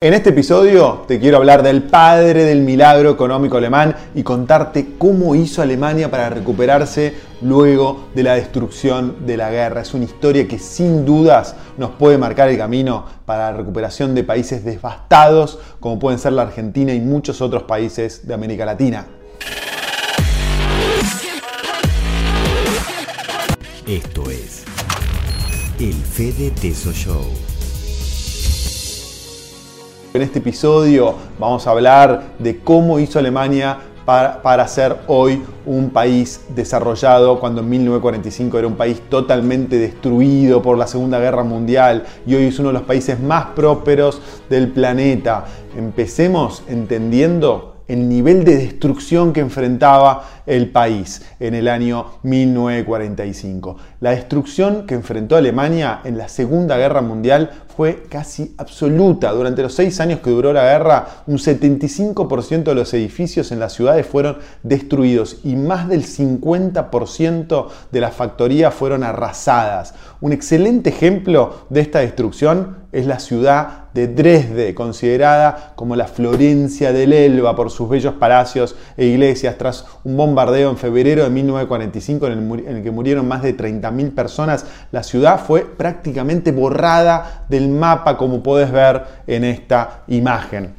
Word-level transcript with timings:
En 0.00 0.14
este 0.14 0.30
episodio 0.30 1.04
te 1.08 1.18
quiero 1.18 1.38
hablar 1.38 1.64
del 1.64 1.82
padre 1.82 2.44
del 2.44 2.60
milagro 2.60 3.10
económico 3.10 3.56
alemán 3.56 3.96
y 4.14 4.22
contarte 4.22 4.94
cómo 4.96 5.34
hizo 5.34 5.60
Alemania 5.60 6.08
para 6.08 6.30
recuperarse 6.30 7.14
luego 7.42 8.08
de 8.14 8.22
la 8.22 8.36
destrucción 8.36 9.26
de 9.26 9.36
la 9.36 9.50
guerra. 9.50 9.80
Es 9.80 9.94
una 9.94 10.04
historia 10.04 10.46
que 10.46 10.60
sin 10.60 11.04
dudas 11.04 11.56
nos 11.76 11.90
puede 11.90 12.16
marcar 12.16 12.48
el 12.48 12.56
camino 12.56 13.06
para 13.26 13.50
la 13.50 13.56
recuperación 13.56 14.14
de 14.14 14.22
países 14.22 14.64
devastados 14.64 15.58
como 15.80 15.98
pueden 15.98 16.20
ser 16.20 16.34
la 16.34 16.42
Argentina 16.42 16.94
y 16.94 17.00
muchos 17.00 17.40
otros 17.40 17.64
países 17.64 18.24
de 18.24 18.34
América 18.34 18.64
Latina. 18.64 19.04
Esto 23.84 24.30
es 24.30 24.62
el 25.80 25.94
Fede 25.94 26.52
Teso 26.52 26.92
Show. 26.92 27.47
En 30.14 30.22
este 30.22 30.38
episodio 30.38 31.16
vamos 31.38 31.66
a 31.66 31.70
hablar 31.70 32.28
de 32.38 32.60
cómo 32.60 32.98
hizo 32.98 33.18
Alemania 33.18 33.76
para, 34.06 34.66
ser 34.66 34.96
hoy 35.06 35.42
un 35.66 35.90
país 35.90 36.40
desarrollado 36.54 37.38
cuando 37.38 37.60
en 37.60 37.68
1945 37.68 38.58
era 38.58 38.66
un 38.66 38.76
país 38.76 39.02
totalmente 39.10 39.76
destruido 39.76 40.62
por 40.62 40.78
la 40.78 40.86
Segunda 40.86 41.20
Guerra 41.20 41.44
Mundial 41.44 42.04
y 42.26 42.34
hoy 42.34 42.44
es 42.44 42.58
uno 42.58 42.68
de 42.68 42.74
los 42.74 42.84
países 42.84 43.20
más 43.20 43.48
prósperos 43.54 44.22
del 44.48 44.68
planeta. 44.68 45.44
Empecemos 45.76 46.62
entendiendo 46.68 47.78
el 47.88 48.08
nivel 48.08 48.44
de 48.44 48.56
destrucción 48.56 49.32
que 49.32 49.40
enfrentaba 49.40 50.24
el 50.46 50.70
país 50.70 51.22
en 51.40 51.54
el 51.54 51.68
año 51.68 52.06
1945. 52.22 53.76
La 54.00 54.10
destrucción 54.10 54.86
que 54.86 54.94
enfrentó 54.94 55.36
Alemania 55.36 56.00
en 56.04 56.18
la 56.18 56.28
Segunda 56.28 56.76
Guerra 56.76 57.00
Mundial 57.00 57.50
fue 57.78 58.06
casi 58.08 58.56
absoluta. 58.58 59.30
Durante 59.30 59.62
los 59.62 59.72
seis 59.72 60.00
años 60.00 60.18
que 60.18 60.30
duró 60.30 60.52
la 60.52 60.64
guerra, 60.64 61.22
un 61.28 61.38
75% 61.38 62.64
de 62.64 62.74
los 62.74 62.92
edificios 62.92 63.52
en 63.52 63.60
las 63.60 63.72
ciudades 63.72 64.04
fueron 64.04 64.38
destruidos 64.64 65.36
y 65.44 65.54
más 65.54 65.86
del 65.86 66.04
50% 66.04 67.68
de 67.92 68.00
las 68.00 68.16
factorías 68.16 68.74
fueron 68.74 69.04
arrasadas. 69.04 69.94
Un 70.20 70.32
excelente 70.32 70.90
ejemplo 70.90 71.66
de 71.70 71.82
esta 71.82 72.00
destrucción 72.00 72.78
es 72.90 73.06
la 73.06 73.20
ciudad 73.20 73.88
de 73.92 74.08
Dresde, 74.08 74.74
considerada 74.74 75.72
como 75.74 75.94
la 75.94 76.06
Florencia 76.06 76.92
del 76.92 77.12
Elba 77.12 77.54
por 77.54 77.70
sus 77.70 77.88
bellos 77.88 78.14
palacios 78.14 78.76
e 78.96 79.06
iglesias, 79.06 79.56
tras 79.58 79.84
un 80.04 80.16
bombardeo 80.16 80.70
en 80.70 80.78
febrero 80.78 81.24
de 81.24 81.30
1945 81.30 82.26
en 82.28 82.66
el, 82.66 82.82
que 82.82 82.90
murieron 82.90 83.28
más 83.28 83.42
de 83.42 83.56
30.000 83.56 84.14
personas. 84.14 84.66
La 84.90 85.02
ciudad 85.02 85.40
fue 85.44 85.62
prácticamente 85.66 86.50
borrada 86.52 87.44
del 87.48 87.67
mapa 87.68 88.16
como 88.16 88.42
puedes 88.42 88.70
ver 88.70 89.02
en 89.26 89.44
esta 89.44 90.02
imagen. 90.08 90.74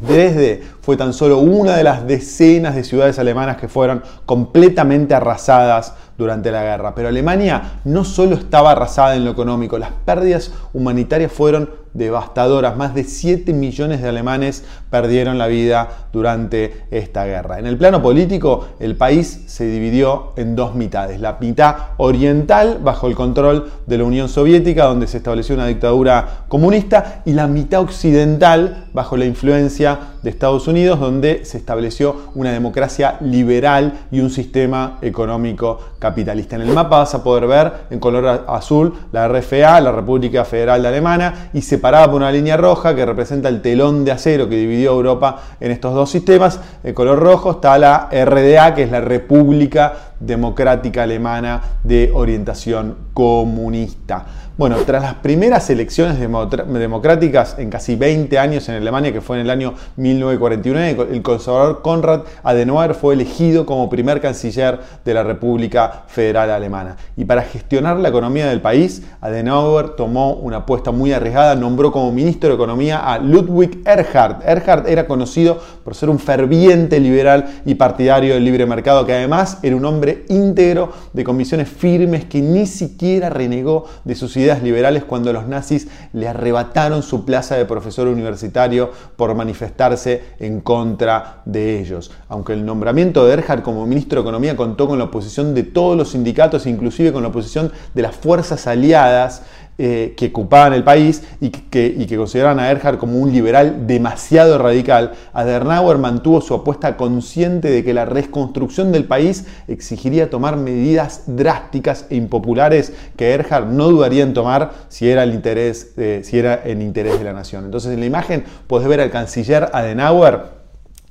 Dresde 0.00 0.62
fue 0.82 0.96
tan 0.96 1.12
solo 1.12 1.38
una 1.38 1.76
de 1.76 1.82
las 1.82 2.06
decenas 2.06 2.74
de 2.74 2.84
ciudades 2.84 3.18
alemanas 3.18 3.56
que 3.56 3.68
fueron 3.68 4.02
completamente 4.26 5.14
arrasadas 5.14 5.94
durante 6.18 6.50
la 6.50 6.62
guerra. 6.62 6.94
Pero 6.94 7.08
Alemania 7.08 7.80
no 7.84 8.04
solo 8.04 8.34
estaba 8.34 8.72
arrasada 8.72 9.16
en 9.16 9.24
lo 9.24 9.30
económico, 9.30 9.78
las 9.78 9.92
pérdidas 10.04 10.52
humanitarias 10.72 11.32
fueron 11.32 11.70
devastadoras. 11.96 12.76
Más 12.76 12.94
de 12.94 13.04
7 13.04 13.52
millones 13.52 14.02
de 14.02 14.08
alemanes 14.08 14.64
perdieron 14.90 15.38
la 15.38 15.46
vida 15.46 15.88
durante 16.12 16.84
esta 16.90 17.24
guerra. 17.24 17.58
En 17.58 17.66
el 17.66 17.76
plano 17.76 18.02
político, 18.02 18.68
el 18.80 18.96
país 18.96 19.44
se 19.46 19.66
dividió 19.66 20.32
en 20.36 20.56
dos 20.56 20.74
mitades. 20.74 21.20
La 21.20 21.38
mitad 21.40 21.76
oriental, 21.96 22.78
bajo 22.82 23.06
el 23.06 23.14
control 23.14 23.70
de 23.86 23.98
la 23.98 24.04
Unión 24.04 24.28
Soviética, 24.28 24.84
donde 24.84 25.06
se 25.06 25.18
estableció 25.18 25.54
una 25.54 25.66
dictadura 25.66 26.44
comunista, 26.48 27.22
y 27.24 27.32
la 27.32 27.46
mitad 27.46 27.80
occidental, 27.80 28.88
bajo 28.92 29.16
la 29.16 29.24
influencia 29.24 29.98
de 30.26 30.30
Estados 30.30 30.66
Unidos, 30.66 30.98
donde 30.98 31.44
se 31.44 31.56
estableció 31.56 32.16
una 32.34 32.50
democracia 32.50 33.16
liberal 33.20 34.06
y 34.10 34.18
un 34.18 34.28
sistema 34.28 34.98
económico 35.00 35.78
capitalista. 36.00 36.56
En 36.56 36.62
el 36.62 36.72
mapa 36.72 36.98
vas 36.98 37.14
a 37.14 37.22
poder 37.22 37.46
ver 37.46 37.72
en 37.90 38.00
color 38.00 38.44
azul 38.48 38.92
la 39.12 39.28
RFA, 39.28 39.80
la 39.80 39.92
República 39.92 40.44
Federal 40.44 40.82
de 40.82 40.88
Alemania, 40.88 41.50
y 41.54 41.62
se 41.62 41.76
separada 41.76 42.06
por 42.06 42.16
una 42.16 42.32
línea 42.32 42.56
roja 42.56 42.96
que 42.96 43.06
representa 43.06 43.48
el 43.48 43.62
telón 43.62 44.04
de 44.04 44.10
acero 44.10 44.48
que 44.48 44.56
dividió 44.56 44.92
Europa 44.94 45.42
en 45.60 45.70
estos 45.70 45.94
dos 45.94 46.10
sistemas. 46.10 46.58
El 46.82 46.92
color 46.92 47.20
rojo 47.20 47.52
está 47.52 47.78
la 47.78 48.08
RDA, 48.10 48.74
que 48.74 48.82
es 48.82 48.90
la 48.90 49.00
República 49.00 50.15
Democrática 50.20 51.02
Alemana 51.02 51.62
de 51.84 52.10
orientación 52.14 52.96
comunista. 53.12 54.26
Bueno, 54.58 54.76
tras 54.86 55.02
las 55.02 55.14
primeras 55.16 55.68
elecciones 55.68 56.18
democráticas 56.18 57.56
en 57.58 57.68
casi 57.68 57.94
20 57.94 58.38
años 58.38 58.66
en 58.70 58.76
Alemania, 58.76 59.12
que 59.12 59.20
fue 59.20 59.36
en 59.36 59.42
el 59.42 59.50
año 59.50 59.74
1949, 59.96 61.08
el 61.12 61.20
conservador 61.20 61.82
Konrad 61.82 62.22
Adenauer 62.42 62.94
fue 62.94 63.12
elegido 63.12 63.66
como 63.66 63.90
primer 63.90 64.22
canciller 64.22 64.80
de 65.04 65.12
la 65.12 65.22
República 65.22 66.04
Federal 66.06 66.50
Alemana. 66.50 66.96
Y 67.18 67.26
para 67.26 67.42
gestionar 67.42 67.98
la 67.98 68.08
economía 68.08 68.46
del 68.46 68.62
país, 68.62 69.02
Adenauer 69.20 69.90
tomó 69.90 70.32
una 70.32 70.58
apuesta 70.58 70.90
muy 70.90 71.12
arriesgada, 71.12 71.54
nombró 71.54 71.92
como 71.92 72.10
ministro 72.10 72.48
de 72.48 72.54
Economía 72.54 73.00
a 73.00 73.18
Ludwig 73.18 73.82
Erhard. 73.84 74.42
Erhard 74.42 74.88
era 74.88 75.06
conocido 75.06 75.60
por 75.84 75.94
ser 75.94 76.08
un 76.08 76.18
ferviente 76.18 76.98
liberal 76.98 77.60
y 77.66 77.74
partidario 77.74 78.32
del 78.32 78.44
libre 78.44 78.64
mercado, 78.64 79.04
que 79.04 79.12
además 79.12 79.58
era 79.62 79.76
un 79.76 79.84
hombre 79.84 80.05
íntegro 80.28 80.92
de 81.12 81.24
comisiones 81.24 81.68
firmes 81.68 82.24
que 82.24 82.40
ni 82.40 82.66
siquiera 82.66 83.30
renegó 83.30 83.86
de 84.04 84.14
sus 84.14 84.36
ideas 84.36 84.62
liberales 84.62 85.04
cuando 85.04 85.32
los 85.32 85.46
nazis 85.46 85.88
le 86.12 86.28
arrebataron 86.28 87.02
su 87.02 87.24
plaza 87.24 87.56
de 87.56 87.64
profesor 87.64 88.08
universitario 88.08 88.90
por 89.16 89.34
manifestarse 89.34 90.22
en 90.38 90.60
contra 90.60 91.42
de 91.44 91.80
ellos. 91.80 92.10
Aunque 92.28 92.52
el 92.52 92.64
nombramiento 92.64 93.26
de 93.26 93.34
Erhard 93.34 93.62
como 93.62 93.86
ministro 93.86 94.20
de 94.20 94.28
Economía 94.28 94.56
contó 94.56 94.86
con 94.86 94.98
la 94.98 95.04
oposición 95.04 95.54
de 95.54 95.62
todos 95.62 95.96
los 95.96 96.10
sindicatos, 96.10 96.66
inclusive 96.66 97.12
con 97.12 97.22
la 97.22 97.28
oposición 97.28 97.72
de 97.94 98.02
las 98.02 98.14
fuerzas 98.14 98.66
aliadas, 98.66 99.42
eh, 99.78 100.14
que 100.16 100.26
ocupaban 100.28 100.72
el 100.72 100.84
país 100.84 101.22
y 101.40 101.50
que, 101.50 102.16
consideraban 102.16 102.58
a 102.60 102.70
Erhard 102.70 102.98
como 102.98 103.18
un 103.18 103.30
liberal 103.30 103.86
demasiado 103.86 104.58
radical, 104.58 105.12
Adenauer 105.32 105.98
mantuvo 105.98 106.40
su 106.40 106.54
apuesta 106.54 106.96
consciente 106.96 107.70
de 107.70 107.84
que 107.84 107.92
la 107.92 108.04
reconstrucción 108.06 108.90
del 108.90 109.04
país 109.04 109.44
exigiría 109.68 110.30
tomar 110.30 110.56
medidas 110.56 111.24
drásticas 111.26 112.06
e 112.10 112.16
impopulares 112.16 112.92
que 113.16 113.34
Erhard 113.34 113.66
no 113.66 113.88
dudaría 113.88 114.22
en 114.22 114.34
tomar 114.34 114.72
si 114.88 115.10
era 115.10 115.22
el 115.24 115.34
interés, 115.34 115.92
si 116.22 116.38
era 116.38 116.62
en 116.64 116.80
interés 116.80 117.18
de 117.18 117.24
la 117.24 117.32
nación. 117.32 117.64
Entonces 117.66 117.92
en 117.92 118.00
la 118.00 118.06
imagen 118.06 118.44
puedes 118.66 118.88
ver 118.88 119.00
al 119.00 119.10
canciller 119.10 119.68
Adenauer 119.72 120.56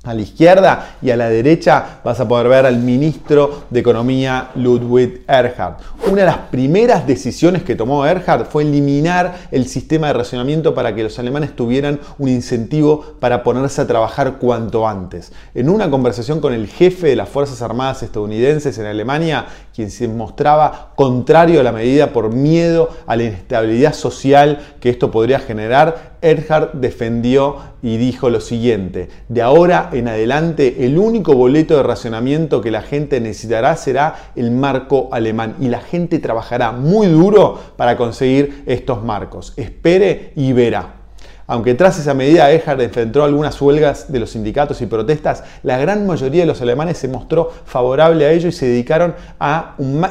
a 0.06 0.14
la 0.14 0.22
izquierda 0.22 0.96
y 1.02 1.10
a 1.10 1.16
la 1.16 1.28
derecha 1.28 2.00
vas 2.04 2.18
a 2.20 2.28
poder 2.28 2.48
ver 2.48 2.66
al 2.66 2.78
ministro 2.78 3.64
de 3.70 3.80
Economía 3.80 4.50
Ludwig 4.54 5.24
Erhard. 5.28 5.76
Una 6.06 6.22
de 6.22 6.26
las 6.26 6.38
primeras 6.38 7.06
decisiones 7.06 7.62
que 7.62 7.74
tomó 7.74 8.06
Erhard 8.06 8.46
fue 8.46 8.62
eliminar 8.62 9.48
el 9.50 9.66
sistema 9.66 10.06
de 10.08 10.12
racionamiento 10.14 10.74
para 10.74 10.94
que 10.94 11.02
los 11.02 11.18
alemanes 11.18 11.54
tuvieran 11.54 12.00
un 12.18 12.28
incentivo 12.28 13.16
para 13.20 13.42
ponerse 13.42 13.82
a 13.82 13.86
trabajar 13.86 14.38
cuanto 14.38 14.86
antes. 14.86 15.32
En 15.54 15.68
una 15.68 15.90
conversación 15.90 16.40
con 16.40 16.52
el 16.52 16.68
jefe 16.68 17.08
de 17.08 17.16
las 17.16 17.28
Fuerzas 17.28 17.60
Armadas 17.62 18.02
estadounidenses 18.02 18.78
en 18.78 18.86
Alemania, 18.86 19.46
quien 19.74 19.90
se 19.90 20.08
mostraba 20.08 20.92
contrario 20.94 21.60
a 21.60 21.62
la 21.62 21.72
medida 21.72 22.12
por 22.12 22.32
miedo 22.32 22.90
a 23.06 23.16
la 23.16 23.24
inestabilidad 23.24 23.94
social 23.94 24.60
que 24.80 24.90
esto 24.90 25.10
podría 25.10 25.38
generar, 25.38 26.15
Erhard 26.22 26.72
defendió 26.74 27.56
y 27.82 27.96
dijo 27.96 28.30
lo 28.30 28.40
siguiente, 28.40 29.08
de 29.28 29.42
ahora 29.42 29.90
en 29.92 30.08
adelante 30.08 30.84
el 30.86 30.98
único 30.98 31.34
boleto 31.34 31.76
de 31.76 31.82
racionamiento 31.82 32.60
que 32.60 32.70
la 32.70 32.82
gente 32.82 33.20
necesitará 33.20 33.76
será 33.76 34.32
el 34.36 34.50
marco 34.50 35.08
alemán 35.12 35.56
y 35.60 35.68
la 35.68 35.80
gente 35.80 36.18
trabajará 36.18 36.72
muy 36.72 37.06
duro 37.06 37.58
para 37.76 37.96
conseguir 37.96 38.64
estos 38.66 39.04
marcos. 39.04 39.52
Espere 39.56 40.32
y 40.36 40.52
verá. 40.52 40.96
Aunque 41.48 41.74
tras 41.74 41.98
esa 41.98 42.12
medida 42.12 42.50
Erhard 42.50 42.80
enfrentó 42.80 43.22
algunas 43.22 43.60
huelgas 43.62 44.10
de 44.10 44.18
los 44.18 44.30
sindicatos 44.30 44.80
y 44.82 44.86
protestas, 44.86 45.44
la 45.62 45.78
gran 45.78 46.04
mayoría 46.04 46.42
de 46.42 46.46
los 46.46 46.60
alemanes 46.60 46.98
se 46.98 47.06
mostró 47.06 47.52
favorable 47.64 48.26
a 48.26 48.32
ello 48.32 48.48
y 48.48 48.52
se 48.52 48.66
dedicaron 48.66 49.14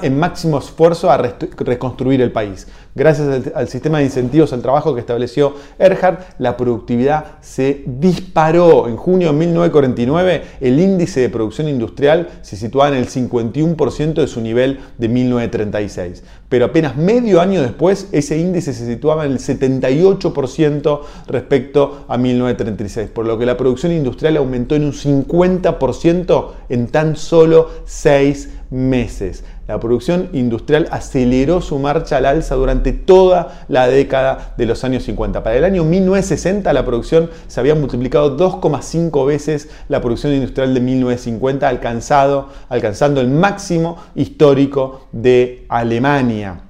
en 0.02 0.18
máximo 0.18 0.60
esfuerzo 0.60 1.12
a 1.12 1.18
reconstruir 1.18 2.22
el 2.22 2.32
país. 2.32 2.68
Gracias 2.98 3.52
al, 3.54 3.68
sistema 3.68 3.98
de 3.98 4.06
incentivos 4.06 4.54
al 4.54 4.62
trabajo 4.62 4.94
que 4.94 5.02
estableció 5.02 5.54
Erhard, 5.78 6.20
la 6.40 6.56
productividad 6.56 7.40
se 7.42 7.84
disparó. 7.86 8.88
En 8.88 8.96
junio 8.96 9.34
de 9.34 9.38
1949, 9.38 10.44
el 10.62 10.80
índice 10.80 11.20
de 11.20 11.28
producción 11.28 11.68
industrial 11.68 12.30
se 12.42 12.56
situaba 12.56 12.88
en 12.88 12.96
el 12.96 13.10
51% 13.10 14.14
de 14.14 14.28
su 14.28 14.40
nivel 14.40 14.80
de 14.98 15.10
1936. 15.10 16.24
Pero 16.48 16.68
apenas 16.68 16.96
medio 16.96 17.42
año 17.42 17.62
después, 17.62 18.08
ese 18.14 18.38
índice 18.38 18.72
se 18.72 18.86
situaba 18.86 19.26
en 19.26 19.34
el 19.34 19.40
78% 19.40 21.02
respecto 21.28 22.06
a 22.08 22.18
1936, 22.18 23.10
por 23.10 23.26
lo 23.26 23.38
que 23.38 23.46
la 23.46 23.58
producción 23.58 23.92
industrial 23.92 24.38
aumentó 24.38 24.76
en 24.76 24.86
un 24.86 24.94
50% 24.94 26.52
en 26.70 26.88
tan 26.88 27.18
solo 27.18 27.72
6 27.84 28.52
meses. 28.76 29.44
La 29.68 29.80
producción 29.80 30.30
industrial 30.34 30.88
aceleró 30.92 31.62
su 31.62 31.80
marcha 31.80 32.18
al 32.18 32.26
alza 32.26 32.56
durante 32.56 32.92
toda 32.92 33.64
la 33.68 33.88
década 33.88 34.54
de 34.58 34.66
los 34.66 34.84
años 34.84 35.04
50. 35.04 35.42
Para 35.44 35.56
el 35.56 35.64
año 35.64 35.84
1960 35.84 36.72
la 36.74 36.86
producción 36.86 37.32
se 37.48 37.60
había 37.60 37.74
multiplicado 37.74 38.38
2,5 38.38 39.26
veces 39.26 39.70
la 39.88 40.02
producción 40.02 40.34
industrial 40.34 40.74
de 40.74 40.82
1950, 40.82 41.68
alcanzado, 41.68 42.50
alcanzando 42.70 43.22
el 43.22 43.30
máximo 43.30 43.98
histórico 44.14 45.08
de 45.12 45.66
Alemania. 45.70 46.65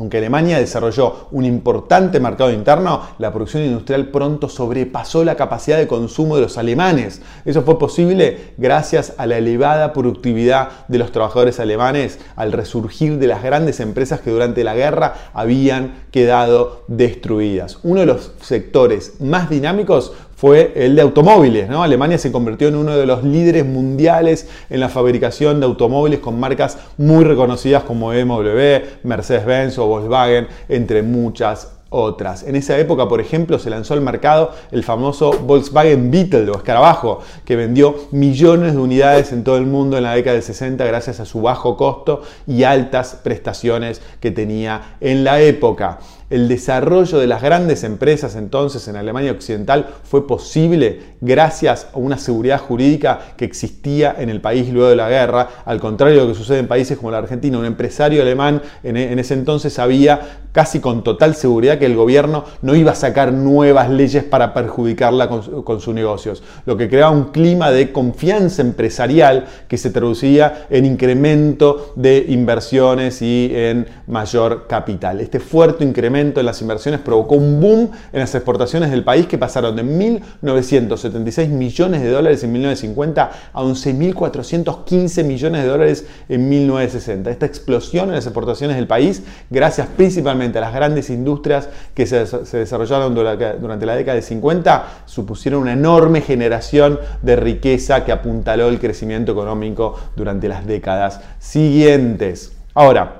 Aunque 0.00 0.16
Alemania 0.16 0.58
desarrolló 0.58 1.28
un 1.30 1.44
importante 1.44 2.20
mercado 2.20 2.50
interno, 2.50 3.02
la 3.18 3.34
producción 3.34 3.64
industrial 3.64 4.08
pronto 4.08 4.48
sobrepasó 4.48 5.24
la 5.24 5.36
capacidad 5.36 5.76
de 5.76 5.86
consumo 5.86 6.36
de 6.36 6.40
los 6.40 6.56
alemanes. 6.56 7.20
Eso 7.44 7.60
fue 7.60 7.78
posible 7.78 8.54
gracias 8.56 9.12
a 9.18 9.26
la 9.26 9.36
elevada 9.36 9.92
productividad 9.92 10.86
de 10.88 10.96
los 10.96 11.12
trabajadores 11.12 11.60
alemanes 11.60 12.18
al 12.34 12.52
resurgir 12.52 13.18
de 13.18 13.26
las 13.26 13.42
grandes 13.42 13.78
empresas 13.78 14.22
que 14.22 14.30
durante 14.30 14.64
la 14.64 14.74
guerra 14.74 15.16
habían 15.34 16.04
quedado 16.10 16.82
destruidas. 16.88 17.78
Uno 17.82 18.00
de 18.00 18.06
los 18.06 18.32
sectores 18.40 19.20
más 19.20 19.50
dinámicos 19.50 20.14
fue 20.40 20.72
el 20.74 20.96
de 20.96 21.02
automóviles. 21.02 21.68
¿no? 21.68 21.82
Alemania 21.82 22.16
se 22.16 22.32
convirtió 22.32 22.68
en 22.68 22.76
uno 22.76 22.96
de 22.96 23.04
los 23.04 23.22
líderes 23.22 23.66
mundiales 23.66 24.48
en 24.70 24.80
la 24.80 24.88
fabricación 24.88 25.60
de 25.60 25.66
automóviles 25.66 26.20
con 26.20 26.40
marcas 26.40 26.78
muy 26.96 27.24
reconocidas 27.24 27.82
como 27.82 28.08
BMW, 28.08 28.86
Mercedes-Benz 29.02 29.76
o 29.78 29.86
Volkswagen, 29.86 30.48
entre 30.70 31.02
muchas 31.02 31.72
otras. 31.90 32.44
En 32.44 32.56
esa 32.56 32.78
época, 32.78 33.06
por 33.06 33.20
ejemplo, 33.20 33.58
se 33.58 33.68
lanzó 33.68 33.92
al 33.92 34.00
mercado 34.00 34.52
el 34.70 34.82
famoso 34.82 35.32
Volkswagen 35.32 36.10
Beetle 36.10 36.48
o 36.50 36.56
escarabajo, 36.56 37.20
que 37.44 37.56
vendió 37.56 37.96
millones 38.10 38.72
de 38.72 38.78
unidades 38.78 39.32
en 39.32 39.44
todo 39.44 39.58
el 39.58 39.66
mundo 39.66 39.98
en 39.98 40.04
la 40.04 40.14
década 40.14 40.34
del 40.34 40.42
60 40.42 40.82
gracias 40.86 41.20
a 41.20 41.26
su 41.26 41.42
bajo 41.42 41.76
costo 41.76 42.22
y 42.46 42.62
altas 42.62 43.18
prestaciones 43.22 44.00
que 44.20 44.30
tenía 44.30 44.96
en 45.00 45.22
la 45.22 45.40
época. 45.42 45.98
El 46.30 46.46
desarrollo 46.46 47.18
de 47.18 47.26
las 47.26 47.42
grandes 47.42 47.82
empresas 47.82 48.36
entonces 48.36 48.86
en 48.86 48.94
Alemania 48.94 49.32
Occidental 49.32 49.88
fue 50.04 50.28
posible 50.28 51.00
gracias 51.20 51.88
a 51.92 51.98
una 51.98 52.18
seguridad 52.18 52.60
jurídica 52.60 53.18
que 53.36 53.44
existía 53.44 54.14
en 54.16 54.30
el 54.30 54.40
país 54.40 54.72
luego 54.72 54.90
de 54.90 54.94
la 54.94 55.08
guerra, 55.08 55.48
al 55.64 55.80
contrario 55.80 56.20
de 56.20 56.22
lo 56.22 56.32
que 56.32 56.38
sucede 56.38 56.60
en 56.60 56.68
países 56.68 56.96
como 56.96 57.10
la 57.10 57.18
Argentina. 57.18 57.58
Un 57.58 57.64
empresario 57.64 58.22
alemán 58.22 58.62
en, 58.84 58.96
ese 58.96 59.34
entonces 59.34 59.72
sabía 59.72 60.44
casi 60.52 60.78
con 60.78 61.02
total 61.02 61.34
seguridad 61.34 61.78
que 61.78 61.86
el 61.86 61.96
gobierno 61.96 62.44
no 62.62 62.76
iba 62.76 62.92
a 62.92 62.96
sacar 62.96 63.32
nuevas 63.32 63.90
leyes 63.90 64.22
para 64.22 64.54
perjudicarla 64.54 65.28
con, 65.28 65.62
con 65.64 65.80
sus 65.80 65.94
negocios, 65.94 66.44
lo 66.64 66.76
que 66.76 66.88
creaba 66.88 67.10
un 67.10 67.24
clima 67.30 67.72
de 67.72 67.90
confianza 67.90 68.62
empresarial 68.62 69.46
que 69.66 69.78
se 69.78 69.90
traducía 69.90 70.66
en 70.70 70.86
incremento 70.86 71.92
de 71.96 72.24
inversiones 72.28 73.20
y 73.20 73.50
en 73.52 73.86
mayor 74.06 74.68
capital. 74.68 75.20
Este 75.20 75.40
fuerte 75.40 75.84
incremento 75.84 76.19
en 76.20 76.46
las 76.46 76.60
inversiones 76.60 77.00
provocó 77.00 77.34
un 77.34 77.60
boom 77.60 77.90
en 78.12 78.20
las 78.20 78.34
exportaciones 78.34 78.90
del 78.90 79.04
país 79.04 79.26
que 79.26 79.38
pasaron 79.38 79.74
de 79.74 79.84
1.976 79.84 81.48
millones 81.48 82.02
de 82.02 82.10
dólares 82.10 82.44
en 82.44 82.52
1950 82.52 83.30
a 83.52 83.62
11.415 83.62 85.24
millones 85.24 85.62
de 85.62 85.68
dólares 85.68 86.06
en 86.28 86.48
1960. 86.48 87.30
Esta 87.30 87.46
explosión 87.46 88.08
en 88.08 88.14
las 88.14 88.26
exportaciones 88.26 88.76
del 88.76 88.86
país, 88.86 89.22
gracias 89.50 89.86
principalmente 89.96 90.58
a 90.58 90.60
las 90.60 90.74
grandes 90.74 91.10
industrias 91.10 91.68
que 91.94 92.06
se, 92.06 92.24
desarrollaron 92.56 93.14
durante 93.14 93.86
la 93.86 93.96
década 93.96 94.16
de 94.16 94.22
50, 94.22 95.02
supusieron 95.06 95.62
una 95.62 95.72
enorme 95.72 96.20
generación 96.20 97.00
de 97.22 97.36
riqueza 97.36 98.04
que 98.04 98.12
apuntaló 98.12 98.68
el 98.68 98.78
crecimiento 98.78 99.32
económico 99.32 99.96
durante 100.16 100.48
las 100.48 100.66
décadas 100.66 101.20
siguientes. 101.38 102.52
Ahora, 102.74 103.19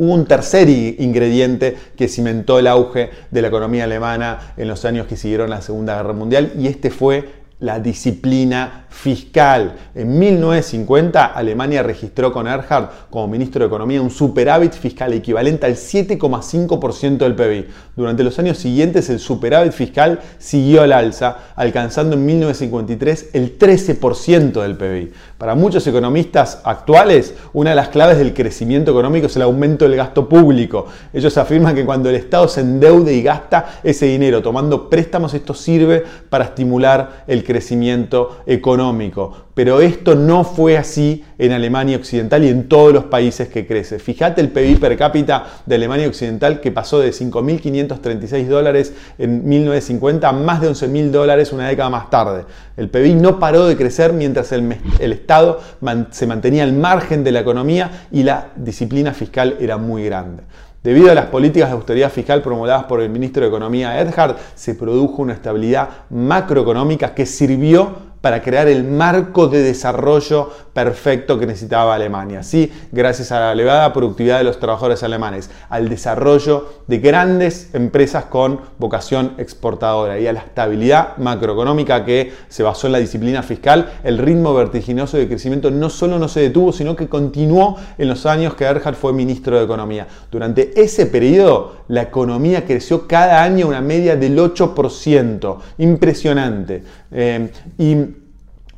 Hubo 0.00 0.14
un 0.14 0.24
tercer 0.24 0.70
ingrediente 0.70 1.76
que 1.94 2.08
cimentó 2.08 2.58
el 2.58 2.68
auge 2.68 3.10
de 3.30 3.42
la 3.42 3.48
economía 3.48 3.84
alemana 3.84 4.54
en 4.56 4.66
los 4.66 4.86
años 4.86 5.06
que 5.06 5.14
siguieron 5.14 5.50
la 5.50 5.60
Segunda 5.60 5.94
Guerra 5.94 6.14
Mundial 6.14 6.54
y 6.58 6.68
este 6.68 6.88
fue 6.88 7.28
la 7.58 7.78
disciplina 7.78 8.86
fiscal. 8.88 9.76
En 9.94 10.18
1950 10.18 11.26
Alemania 11.26 11.82
registró 11.82 12.32
con 12.32 12.46
Erhard 12.46 12.88
como 13.10 13.28
ministro 13.28 13.60
de 13.60 13.66
Economía 13.66 14.00
un 14.00 14.10
superávit 14.10 14.72
fiscal 14.72 15.12
equivalente 15.12 15.66
al 15.66 15.74
7,5% 15.74 17.18
del 17.18 17.34
PIB. 17.34 17.68
Durante 17.94 18.24
los 18.24 18.38
años 18.38 18.56
siguientes 18.56 19.10
el 19.10 19.20
superávit 19.20 19.72
fiscal 19.72 20.20
siguió 20.38 20.82
al 20.82 20.92
alza, 20.92 21.36
alcanzando 21.54 22.16
en 22.16 22.24
1953 22.24 23.30
el 23.34 23.58
13% 23.58 24.62
del 24.62 24.76
PIB. 24.76 25.12
Para 25.40 25.54
muchos 25.54 25.86
economistas 25.86 26.60
actuales, 26.64 27.32
una 27.54 27.70
de 27.70 27.76
las 27.76 27.88
claves 27.88 28.18
del 28.18 28.34
crecimiento 28.34 28.90
económico 28.90 29.26
es 29.26 29.36
el 29.36 29.40
aumento 29.40 29.86
del 29.86 29.96
gasto 29.96 30.28
público. 30.28 30.84
Ellos 31.14 31.38
afirman 31.38 31.74
que 31.74 31.86
cuando 31.86 32.10
el 32.10 32.16
Estado 32.16 32.46
se 32.46 32.60
endeude 32.60 33.14
y 33.14 33.22
gasta 33.22 33.80
ese 33.82 34.04
dinero 34.04 34.42
tomando 34.42 34.90
préstamos, 34.90 35.32
esto 35.32 35.54
sirve 35.54 36.04
para 36.28 36.44
estimular 36.44 37.24
el 37.26 37.42
crecimiento 37.42 38.42
económico. 38.44 39.46
Pero 39.54 39.80
esto 39.80 40.14
no 40.14 40.44
fue 40.44 40.76
así 40.76 41.24
en 41.38 41.52
Alemania 41.52 41.96
Occidental 41.96 42.44
y 42.44 42.48
en 42.48 42.68
todos 42.68 42.92
los 42.92 43.04
países 43.04 43.48
que 43.48 43.66
crece. 43.66 43.98
Fíjate 43.98 44.42
el 44.42 44.50
PIB 44.50 44.78
per 44.78 44.96
cápita 44.96 45.46
de 45.64 45.74
Alemania 45.74 46.06
Occidental 46.06 46.60
que 46.60 46.70
pasó 46.70 46.98
de 47.00 47.10
5.536 47.10 48.46
dólares 48.46 48.92
en 49.18 49.46
1950 49.48 50.28
a 50.28 50.32
más 50.32 50.60
de 50.60 50.70
11.000 50.70 51.10
dólares 51.10 51.52
una 51.52 51.68
década 51.68 51.90
más 51.90 52.10
tarde. 52.10 52.44
El 52.76 52.88
PIB 52.88 53.16
no 53.16 53.38
paró 53.38 53.66
de 53.66 53.76
crecer 53.76 54.12
mientras 54.12 54.52
el, 54.52 54.76
el 54.98 55.12
Estado 55.12 55.29
se 56.10 56.26
mantenía 56.26 56.64
al 56.64 56.72
margen 56.72 57.24
de 57.24 57.32
la 57.32 57.40
economía 57.40 58.06
y 58.10 58.22
la 58.22 58.48
disciplina 58.56 59.12
fiscal 59.12 59.56
era 59.60 59.76
muy 59.76 60.04
grande. 60.04 60.42
Debido 60.82 61.10
a 61.10 61.14
las 61.14 61.26
políticas 61.26 61.68
de 61.68 61.74
austeridad 61.74 62.10
fiscal 62.10 62.40
promulgadas 62.40 62.84
por 62.84 63.02
el 63.02 63.10
ministro 63.10 63.42
de 63.42 63.48
Economía 63.48 64.00
Edhard, 64.00 64.36
se 64.54 64.74
produjo 64.74 65.20
una 65.20 65.34
estabilidad 65.34 65.88
macroeconómica 66.08 67.14
que 67.14 67.26
sirvió 67.26 68.09
para 68.20 68.42
crear 68.42 68.68
el 68.68 68.84
marco 68.84 69.48
de 69.48 69.62
desarrollo 69.62 70.50
perfecto 70.72 71.38
que 71.38 71.46
necesitaba 71.46 71.94
Alemania. 71.94 72.42
Gracias 72.92 73.32
a 73.32 73.40
la 73.40 73.52
elevada 73.52 73.92
productividad 73.92 74.38
de 74.38 74.44
los 74.44 74.58
trabajadores 74.58 75.02
alemanes, 75.02 75.50
al 75.68 75.88
desarrollo 75.88 76.68
de 76.86 76.98
grandes 76.98 77.74
empresas 77.74 78.24
con 78.26 78.60
vocación 78.78 79.34
exportadora 79.38 80.18
y 80.18 80.26
a 80.26 80.32
la 80.32 80.40
estabilidad 80.40 81.16
macroeconómica 81.18 82.04
que 82.04 82.32
se 82.48 82.62
basó 82.62 82.86
en 82.86 82.92
la 82.92 82.98
disciplina 82.98 83.42
fiscal, 83.42 83.92
el 84.04 84.18
ritmo 84.18 84.54
vertiginoso 84.54 85.16
de 85.16 85.28
crecimiento 85.28 85.70
no 85.70 85.90
solo 85.90 86.18
no 86.18 86.28
se 86.28 86.40
detuvo, 86.40 86.72
sino 86.72 86.96
que 86.96 87.08
continuó 87.08 87.76
en 87.98 88.08
los 88.08 88.26
años 88.26 88.54
que 88.54 88.64
Erhard 88.64 88.94
fue 88.94 89.12
ministro 89.12 89.58
de 89.58 89.64
Economía. 89.64 90.06
Durante 90.30 90.80
ese 90.80 91.06
periodo, 91.06 91.80
la 91.88 92.02
economía 92.02 92.64
creció 92.64 93.08
cada 93.08 93.42
año 93.42 93.66
una 93.66 93.80
media 93.80 94.16
del 94.16 94.38
8%. 94.38 95.58
Impresionante. 95.78 96.82
Eh, 97.10 97.50
y 97.78 97.96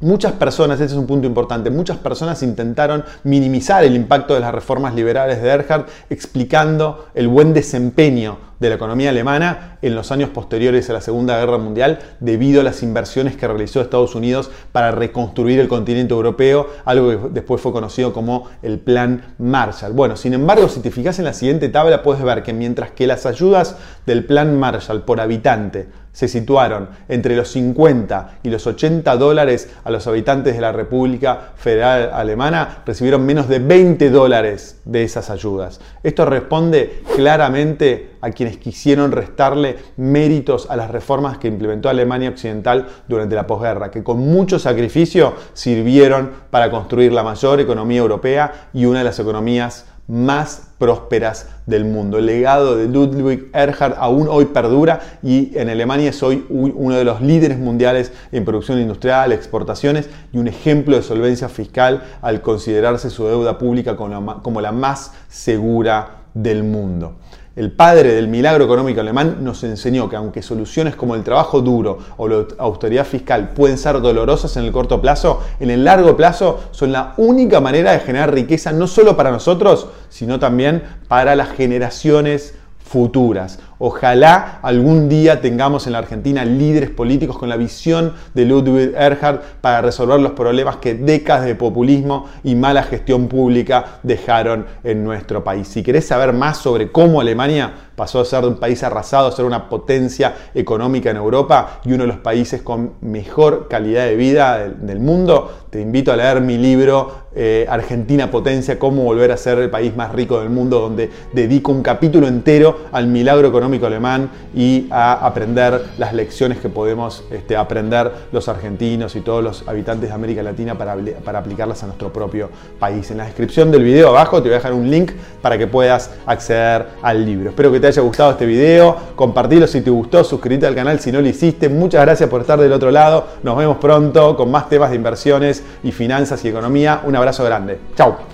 Muchas 0.02 0.32
personas, 0.32 0.80
ese 0.80 0.94
es 0.94 0.98
un 0.98 1.06
punto 1.06 1.28
importante, 1.28 1.70
muchas 1.70 1.96
personas 1.96 2.42
intentaron 2.42 3.04
minimizar 3.22 3.84
el 3.84 3.94
impacto 3.94 4.34
de 4.34 4.40
las 4.40 4.52
reformas 4.52 4.96
liberales 4.96 5.40
de 5.40 5.48
Erhard 5.48 5.86
explicando 6.10 7.06
el 7.14 7.28
buen 7.28 7.54
desempeño 7.54 8.36
de 8.62 8.68
la 8.70 8.76
economía 8.76 9.10
alemana 9.10 9.76
en 9.82 9.94
los 9.94 10.10
años 10.12 10.30
posteriores 10.30 10.88
a 10.88 10.94
la 10.94 11.00
Segunda 11.00 11.38
Guerra 11.38 11.58
Mundial 11.58 11.98
debido 12.20 12.60
a 12.60 12.64
las 12.64 12.82
inversiones 12.82 13.36
que 13.36 13.46
realizó 13.46 13.80
Estados 13.80 14.14
Unidos 14.14 14.50
para 14.70 14.92
reconstruir 14.92 15.60
el 15.60 15.68
continente 15.68 16.14
europeo, 16.14 16.68
algo 16.84 17.10
que 17.10 17.18
después 17.30 17.60
fue 17.60 17.72
conocido 17.72 18.12
como 18.12 18.48
el 18.62 18.78
Plan 18.78 19.34
Marshall. 19.38 19.92
Bueno, 19.92 20.16
sin 20.16 20.32
embargo, 20.32 20.68
si 20.68 20.80
te 20.80 20.90
fijas 20.90 21.18
en 21.18 21.26
la 21.26 21.34
siguiente 21.34 21.68
tabla 21.68 22.02
puedes 22.02 22.22
ver 22.22 22.42
que 22.42 22.52
mientras 22.52 22.92
que 22.92 23.06
las 23.06 23.26
ayudas 23.26 23.76
del 24.06 24.24
Plan 24.24 24.58
Marshall 24.58 25.02
por 25.02 25.20
habitante 25.20 25.88
se 26.12 26.28
situaron 26.28 26.90
entre 27.08 27.36
los 27.36 27.48
50 27.48 28.38
y 28.42 28.50
los 28.50 28.66
80 28.66 29.16
dólares 29.16 29.70
a 29.82 29.90
los 29.90 30.06
habitantes 30.06 30.54
de 30.54 30.60
la 30.60 30.72
República 30.72 31.52
Federal 31.56 32.10
Alemana, 32.12 32.82
recibieron 32.84 33.24
menos 33.24 33.48
de 33.48 33.58
20 33.58 34.10
dólares 34.10 34.80
de 34.84 35.02
esas 35.02 35.30
ayudas. 35.30 35.80
Esto 36.02 36.26
responde 36.26 37.02
claramente 37.16 38.10
a 38.20 38.30
quienes 38.30 38.51
quisieron 38.58 39.12
restarle 39.12 39.76
méritos 39.96 40.70
a 40.70 40.76
las 40.76 40.90
reformas 40.90 41.38
que 41.38 41.48
implementó 41.48 41.88
Alemania 41.88 42.30
Occidental 42.30 42.86
durante 43.08 43.34
la 43.34 43.46
posguerra, 43.46 43.90
que 43.90 44.02
con 44.02 44.18
mucho 44.18 44.58
sacrificio 44.58 45.34
sirvieron 45.52 46.30
para 46.50 46.70
construir 46.70 47.12
la 47.12 47.22
mayor 47.22 47.60
economía 47.60 47.98
europea 47.98 48.68
y 48.72 48.84
una 48.84 48.98
de 48.98 49.04
las 49.04 49.18
economías 49.18 49.86
más 50.08 50.68
prósperas 50.78 51.48
del 51.66 51.84
mundo. 51.84 52.18
El 52.18 52.26
legado 52.26 52.76
de 52.76 52.88
Ludwig 52.88 53.48
Erhard 53.54 53.94
aún 53.96 54.26
hoy 54.28 54.46
perdura 54.46 55.00
y 55.22 55.56
en 55.56 55.68
Alemania 55.68 56.10
es 56.10 56.22
hoy 56.22 56.44
uno 56.50 56.96
de 56.96 57.04
los 57.04 57.22
líderes 57.22 57.58
mundiales 57.58 58.12
en 58.32 58.44
producción 58.44 58.80
industrial, 58.80 59.32
exportaciones 59.32 60.10
y 60.32 60.38
un 60.38 60.48
ejemplo 60.48 60.96
de 60.96 61.02
solvencia 61.02 61.48
fiscal 61.48 62.02
al 62.20 62.42
considerarse 62.42 63.10
su 63.10 63.26
deuda 63.26 63.58
pública 63.58 63.96
como 63.96 64.60
la 64.60 64.72
más 64.72 65.12
segura 65.28 66.22
del 66.34 66.64
mundo. 66.64 67.16
El 67.54 67.70
padre 67.70 68.14
del 68.14 68.28
milagro 68.28 68.64
económico 68.64 69.02
alemán 69.02 69.44
nos 69.44 69.62
enseñó 69.62 70.08
que 70.08 70.16
aunque 70.16 70.40
soluciones 70.40 70.96
como 70.96 71.14
el 71.14 71.22
trabajo 71.22 71.60
duro 71.60 71.98
o 72.16 72.26
la 72.26 72.46
austeridad 72.56 73.04
fiscal 73.04 73.50
pueden 73.50 73.76
ser 73.76 74.00
dolorosas 74.00 74.56
en 74.56 74.64
el 74.64 74.72
corto 74.72 75.02
plazo, 75.02 75.42
en 75.60 75.70
el 75.70 75.84
largo 75.84 76.16
plazo 76.16 76.60
son 76.70 76.92
la 76.92 77.12
única 77.18 77.60
manera 77.60 77.92
de 77.92 78.00
generar 78.00 78.32
riqueza 78.32 78.72
no 78.72 78.86
solo 78.86 79.18
para 79.18 79.30
nosotros, 79.30 79.88
sino 80.08 80.38
también 80.38 80.82
para 81.08 81.36
las 81.36 81.50
generaciones 81.50 82.54
futuras. 82.82 83.58
Ojalá 83.84 84.60
algún 84.62 85.08
día 85.08 85.40
tengamos 85.40 85.88
en 85.88 85.94
la 85.94 85.98
Argentina 85.98 86.44
líderes 86.44 86.88
políticos 86.88 87.36
con 87.36 87.48
la 87.48 87.56
visión 87.56 88.12
de 88.32 88.44
Ludwig 88.44 88.94
Erhard 88.96 89.40
para 89.60 89.82
resolver 89.82 90.20
los 90.20 90.34
problemas 90.34 90.76
que 90.76 90.94
décadas 90.94 91.46
de 91.46 91.56
populismo 91.56 92.28
y 92.44 92.54
mala 92.54 92.84
gestión 92.84 93.26
pública 93.26 93.98
dejaron 94.04 94.66
en 94.84 95.02
nuestro 95.02 95.42
país. 95.42 95.66
Si 95.66 95.82
querés 95.82 96.06
saber 96.06 96.32
más 96.32 96.58
sobre 96.58 96.92
cómo 96.92 97.20
Alemania 97.20 97.72
pasó 97.96 98.20
a 98.20 98.24
ser 98.24 98.44
un 98.44 98.56
país 98.56 98.82
arrasado 98.82 99.28
a 99.28 99.32
ser 99.32 99.44
una 99.44 99.68
potencia 99.68 100.34
económica 100.54 101.10
en 101.10 101.16
Europa 101.16 101.80
y 101.84 101.92
uno 101.92 102.04
de 102.04 102.08
los 102.08 102.18
países 102.18 102.62
con 102.62 102.94
mejor 103.00 103.68
calidad 103.68 104.06
de 104.06 104.16
vida 104.16 104.68
del, 104.68 105.00
mundo, 105.00 105.66
te 105.70 105.80
invito 105.80 106.12
a 106.12 106.16
leer 106.16 106.40
mi 106.40 106.58
libro 106.58 107.22
eh, 107.34 107.66
Argentina 107.68 108.30
Potencia, 108.30 108.78
cómo 108.78 109.04
volver 109.04 109.32
a 109.32 109.36
ser 109.36 109.58
el 109.58 109.70
país 109.70 109.94
más 109.96 110.12
rico 110.12 110.40
del 110.40 110.50
mundo, 110.50 110.80
donde 110.80 111.10
dedico 111.32 111.72
un 111.72 111.82
capítulo 111.82 112.28
entero 112.28 112.80
al 112.92 113.06
milagro 113.06 113.52
económico 113.72 113.86
alemán 113.86 114.30
y 114.54 114.86
a 114.90 115.26
aprender 115.26 115.86
las 115.98 116.12
lecciones 116.12 116.58
que 116.58 116.68
podemos 116.68 117.24
este, 117.30 117.56
aprender 117.56 118.10
los 118.32 118.48
argentinos 118.48 119.16
y 119.16 119.20
todos 119.20 119.42
los 119.42 119.68
habitantes 119.68 120.08
de 120.08 120.14
América 120.14 120.42
Latina 120.42 120.76
para, 120.76 120.96
para 121.24 121.38
aplicarlas 121.38 121.82
a 121.82 121.86
nuestro 121.86 122.12
propio 122.12 122.50
país. 122.78 123.10
En 123.10 123.18
la 123.18 123.24
descripción 123.24 123.70
del 123.70 123.82
video 123.82 124.08
abajo 124.10 124.42
te 124.42 124.48
voy 124.48 124.54
a 124.54 124.56
dejar 124.56 124.72
un 124.72 124.90
link 124.90 125.12
para 125.40 125.56
que 125.56 125.66
puedas 125.66 126.10
acceder 126.26 126.86
al 127.02 127.24
libro. 127.24 127.50
Espero 127.50 127.72
que 127.72 127.80
te 127.80 127.86
haya 127.86 128.02
gustado 128.02 128.32
este 128.32 128.46
video, 128.46 128.96
compartilo 129.16 129.66
si 129.66 129.80
te 129.80 129.90
gustó, 129.90 130.22
suscríbete 130.22 130.66
al 130.66 130.74
canal 130.74 131.00
si 131.00 131.10
no 131.10 131.20
lo 131.20 131.28
hiciste. 131.28 131.68
Muchas 131.68 132.02
gracias 132.02 132.28
por 132.28 132.40
estar 132.42 132.60
del 132.60 132.72
otro 132.72 132.90
lado. 132.90 133.26
Nos 133.42 133.56
vemos 133.56 133.78
pronto 133.78 134.36
con 134.36 134.50
más 134.50 134.68
temas 134.68 134.90
de 134.90 134.96
inversiones 134.96 135.62
y 135.82 135.92
finanzas 135.92 136.44
y 136.44 136.48
economía. 136.48 137.00
Un 137.04 137.16
abrazo 137.16 137.44
grande. 137.44 137.78
Chao. 137.96 138.31